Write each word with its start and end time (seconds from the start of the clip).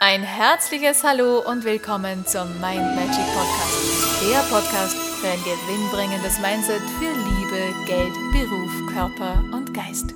Ein 0.00 0.22
herzliches 0.22 1.02
Hallo 1.02 1.40
und 1.40 1.64
willkommen 1.64 2.24
zum 2.24 2.48
Mind 2.60 2.94
Magic 2.94 3.26
Podcast. 3.34 4.22
Der 4.22 4.38
Podcast 4.48 4.96
für 4.96 5.26
ein 5.26 5.42
gewinnbringendes 5.42 6.38
Mindset 6.38 6.82
für 7.00 7.10
Liebe, 7.10 7.74
Geld, 7.84 8.14
Beruf, 8.30 8.94
Körper 8.94 9.42
und 9.52 9.74
Geist. 9.74 10.14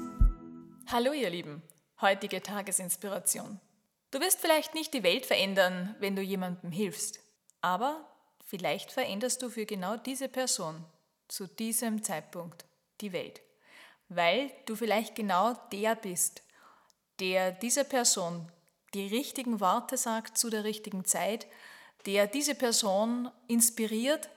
Hallo 0.86 1.12
ihr 1.12 1.30
Lieben, 1.30 1.64
heutige 2.00 2.40
Tagesinspiration. 2.40 3.58
Du 4.12 4.20
wirst 4.20 4.40
vielleicht 4.40 4.72
nicht 4.74 4.94
die 4.94 5.02
Welt 5.02 5.26
verändern, 5.26 5.96
wenn 5.98 6.14
du 6.14 6.22
jemandem 6.22 6.70
hilfst, 6.70 7.18
aber 7.60 8.08
vielleicht 8.46 8.92
veränderst 8.92 9.42
du 9.42 9.50
für 9.50 9.66
genau 9.66 9.96
diese 9.96 10.28
Person 10.28 10.84
zu 11.26 11.48
diesem 11.48 12.04
Zeitpunkt 12.04 12.66
die 13.00 13.12
Welt, 13.12 13.42
weil 14.08 14.52
du 14.66 14.76
vielleicht 14.76 15.16
genau 15.16 15.54
der 15.72 15.96
bist, 15.96 16.44
der 17.18 17.50
dieser 17.50 17.82
Person 17.82 18.48
die 18.94 19.06
richtigen 19.06 19.60
Worte 19.60 19.96
sagt 19.96 20.36
zu 20.36 20.50
der 20.50 20.64
richtigen 20.64 21.04
Zeit, 21.04 21.46
der 22.06 22.26
diese 22.26 22.54
Person 22.54 23.30
inspiriert, 23.48 24.28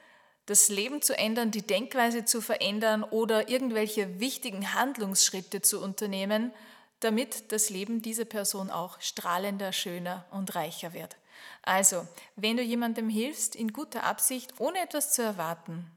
das 0.45 0.69
Leben 0.69 1.01
zu 1.01 1.17
ändern, 1.17 1.51
die 1.51 1.63
Denkweise 1.63 2.25
zu 2.25 2.41
verändern 2.41 3.03
oder 3.03 3.49
irgendwelche 3.49 4.19
wichtigen 4.19 4.73
Handlungsschritte 4.73 5.61
zu 5.61 5.81
unternehmen, 5.81 6.53
damit 6.99 7.51
das 7.51 7.69
Leben 7.69 8.01
dieser 8.01 8.25
Person 8.25 8.69
auch 8.69 9.01
strahlender, 9.01 9.73
schöner 9.73 10.25
und 10.31 10.55
reicher 10.55 10.93
wird. 10.93 11.17
Also, 11.63 12.07
wenn 12.35 12.57
du 12.57 12.63
jemandem 12.63 13.09
hilfst 13.09 13.55
in 13.55 13.73
guter 13.73 14.03
Absicht, 14.03 14.53
ohne 14.59 14.79
etwas 14.79 15.11
zu 15.13 15.23
erwarten, 15.23 15.91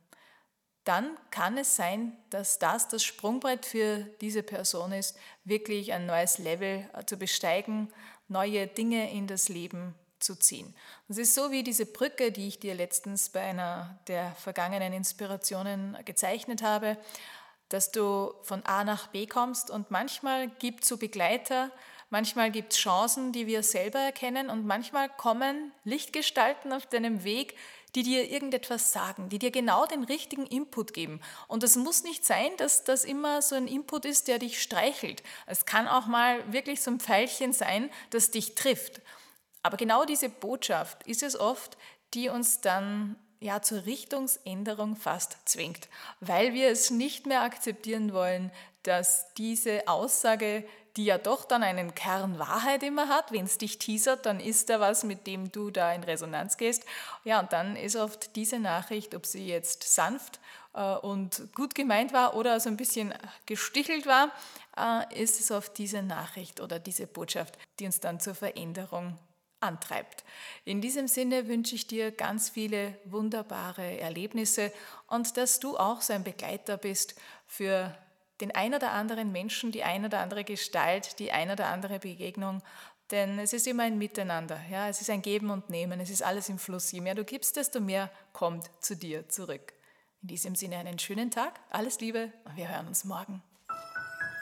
dann 0.88 1.18
kann 1.30 1.58
es 1.58 1.76
sein, 1.76 2.16
dass 2.30 2.58
das 2.58 2.88
das 2.88 3.04
Sprungbrett 3.04 3.66
für 3.66 3.98
diese 4.22 4.42
Person 4.42 4.92
ist, 4.92 5.18
wirklich 5.44 5.92
ein 5.92 6.06
neues 6.06 6.38
Level 6.38 6.88
äh, 6.94 7.04
zu 7.04 7.18
besteigen, 7.18 7.92
neue 8.28 8.66
Dinge 8.66 9.12
in 9.12 9.26
das 9.26 9.50
Leben 9.50 9.94
zu 10.18 10.34
ziehen. 10.34 10.74
Das 11.06 11.18
ist 11.18 11.34
so 11.34 11.50
wie 11.50 11.62
diese 11.62 11.84
Brücke, 11.84 12.32
die 12.32 12.48
ich 12.48 12.58
dir 12.58 12.74
letztens 12.74 13.28
bei 13.28 13.42
einer 13.42 13.98
der 14.08 14.32
vergangenen 14.36 14.94
Inspirationen 14.94 15.96
gezeichnet 16.06 16.62
habe, 16.62 16.96
dass 17.68 17.92
du 17.92 18.32
von 18.42 18.64
A 18.64 18.82
nach 18.82 19.08
B 19.08 19.26
kommst 19.26 19.70
und 19.70 19.90
manchmal 19.90 20.48
gibt 20.48 20.84
es 20.84 20.88
so 20.88 20.96
Begleiter, 20.96 21.70
manchmal 22.08 22.50
gibt 22.50 22.72
es 22.72 22.78
Chancen, 22.78 23.32
die 23.32 23.46
wir 23.46 23.62
selber 23.62 23.98
erkennen 23.98 24.48
und 24.48 24.66
manchmal 24.66 25.10
kommen 25.10 25.70
Lichtgestalten 25.84 26.72
auf 26.72 26.86
deinem 26.86 27.24
Weg, 27.24 27.56
die 27.94 28.02
dir 28.02 28.30
irgendetwas 28.30 28.92
sagen, 28.92 29.28
die 29.28 29.38
dir 29.38 29.50
genau 29.50 29.86
den 29.86 30.04
richtigen 30.04 30.46
Input 30.46 30.92
geben. 30.92 31.20
Und 31.46 31.62
es 31.62 31.76
muss 31.76 32.04
nicht 32.04 32.24
sein, 32.24 32.50
dass 32.58 32.84
das 32.84 33.04
immer 33.04 33.42
so 33.42 33.54
ein 33.54 33.66
Input 33.66 34.04
ist, 34.04 34.28
der 34.28 34.38
dich 34.38 34.62
streichelt. 34.62 35.22
Es 35.46 35.66
kann 35.66 35.88
auch 35.88 36.06
mal 36.06 36.52
wirklich 36.52 36.82
so 36.82 36.90
ein 36.90 37.00
Pfeilchen 37.00 37.52
sein, 37.52 37.90
das 38.10 38.30
dich 38.30 38.54
trifft. 38.54 39.00
Aber 39.62 39.76
genau 39.76 40.04
diese 40.04 40.28
Botschaft 40.28 41.06
ist 41.06 41.22
es 41.22 41.38
oft, 41.38 41.76
die 42.14 42.28
uns 42.28 42.60
dann 42.60 43.16
ja 43.40 43.62
zur 43.62 43.86
Richtungsänderung 43.86 44.96
fast 44.96 45.36
zwingt, 45.44 45.88
weil 46.20 46.54
wir 46.54 46.68
es 46.70 46.90
nicht 46.90 47.26
mehr 47.26 47.42
akzeptieren 47.42 48.12
wollen, 48.12 48.50
dass 48.82 49.32
diese 49.34 49.86
Aussage 49.88 50.64
die 50.98 51.04
ja 51.04 51.16
doch 51.16 51.44
dann 51.44 51.62
einen 51.62 51.94
Kern 51.94 52.40
Wahrheit 52.40 52.82
immer 52.82 53.08
hat. 53.08 53.30
Wenn 53.30 53.44
es 53.44 53.56
dich 53.56 53.78
teasert, 53.78 54.26
dann 54.26 54.40
ist 54.40 54.68
da 54.68 54.80
was, 54.80 55.04
mit 55.04 55.28
dem 55.28 55.52
du 55.52 55.70
da 55.70 55.92
in 55.92 56.02
Resonanz 56.02 56.56
gehst. 56.56 56.84
Ja, 57.22 57.38
und 57.38 57.52
dann 57.52 57.76
ist 57.76 57.94
oft 57.94 58.34
diese 58.34 58.58
Nachricht, 58.58 59.14
ob 59.14 59.24
sie 59.24 59.46
jetzt 59.46 59.84
sanft 59.94 60.40
äh, 60.74 60.94
und 60.96 61.54
gut 61.54 61.76
gemeint 61.76 62.12
war 62.12 62.34
oder 62.34 62.58
so 62.58 62.68
ein 62.68 62.76
bisschen 62.76 63.14
gestichelt 63.46 64.06
war, 64.06 64.32
äh, 64.76 65.22
ist 65.22 65.38
es 65.38 65.52
oft 65.52 65.78
diese 65.78 66.02
Nachricht 66.02 66.60
oder 66.60 66.80
diese 66.80 67.06
Botschaft, 67.06 67.56
die 67.78 67.86
uns 67.86 68.00
dann 68.00 68.18
zur 68.18 68.34
Veränderung 68.34 69.16
antreibt. 69.60 70.24
In 70.64 70.80
diesem 70.80 71.08
Sinne 71.08 71.48
wünsche 71.48 71.74
ich 71.74 71.86
dir 71.86 72.10
ganz 72.12 72.48
viele 72.48 72.96
wunderbare 73.04 73.98
Erlebnisse 73.98 74.72
und 75.06 75.36
dass 75.36 75.60
du 75.60 75.76
auch 75.76 76.00
so 76.00 76.12
ein 76.12 76.24
Begleiter 76.24 76.76
bist 76.76 77.14
für 77.46 77.96
den 78.40 78.54
ein 78.54 78.74
oder 78.74 78.92
anderen 78.92 79.32
Menschen, 79.32 79.72
die 79.72 79.82
ein 79.82 80.04
oder 80.04 80.20
andere 80.20 80.44
Gestalt, 80.44 81.18
die 81.18 81.32
ein 81.32 81.50
oder 81.50 81.66
andere 81.66 81.98
Begegnung. 81.98 82.62
Denn 83.10 83.38
es 83.38 83.52
ist 83.52 83.66
immer 83.66 83.84
ein 83.84 83.98
Miteinander. 83.98 84.60
Ja? 84.70 84.88
Es 84.88 85.00
ist 85.00 85.10
ein 85.10 85.22
Geben 85.22 85.50
und 85.50 85.70
Nehmen. 85.70 85.98
Es 85.98 86.10
ist 86.10 86.22
alles 86.22 86.48
im 86.48 86.58
Fluss. 86.58 86.92
Je 86.92 87.00
mehr 87.00 87.14
du 87.14 87.24
gibst, 87.24 87.56
desto 87.56 87.80
mehr 87.80 88.10
kommt 88.32 88.70
zu 88.80 88.96
dir 88.96 89.28
zurück. 89.28 89.72
In 90.22 90.28
diesem 90.28 90.54
Sinne 90.54 90.76
einen 90.76 90.98
schönen 90.98 91.30
Tag. 91.30 91.58
Alles 91.70 92.00
Liebe 92.00 92.32
und 92.44 92.56
wir 92.56 92.68
hören 92.68 92.86
uns 92.86 93.04
morgen. 93.04 93.42